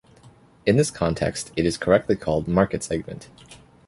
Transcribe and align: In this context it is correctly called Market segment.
In 0.65 0.77
this 0.77 0.89
context 0.89 1.51
it 1.55 1.63
is 1.63 1.77
correctly 1.77 2.15
called 2.15 2.47
Market 2.47 2.81
segment. 2.81 3.29